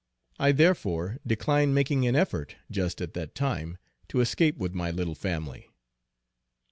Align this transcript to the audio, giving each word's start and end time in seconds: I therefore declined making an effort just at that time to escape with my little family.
I 0.39 0.51
therefore 0.51 1.19
declined 1.27 1.75
making 1.75 2.07
an 2.07 2.15
effort 2.15 2.55
just 2.71 3.01
at 3.01 3.13
that 3.13 3.35
time 3.35 3.77
to 4.07 4.19
escape 4.19 4.57
with 4.57 4.73
my 4.73 4.89
little 4.89 5.13
family. 5.13 5.69